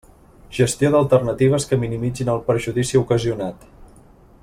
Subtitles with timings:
[0.59, 3.73] Gestió d'alternatives que minimitzin el perjudici ocasionat.